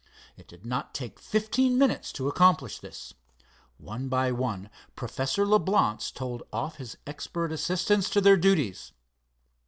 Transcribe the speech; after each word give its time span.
It 0.35 0.47
did 0.47 0.65
not 0.65 0.95
take 0.95 1.19
fifteen 1.19 1.77
minutes 1.77 2.11
to 2.13 2.27
accomplish 2.27 2.79
this. 2.79 3.13
One 3.77 4.09
by 4.09 4.31
one 4.31 4.71
Professor 4.95 5.45
Leblance 5.45 6.11
told 6.11 6.41
off 6.51 6.77
his 6.77 6.97
expert 7.05 7.51
assistants 7.51 8.09
to 8.09 8.19
their 8.19 8.35
duties. 8.35 8.93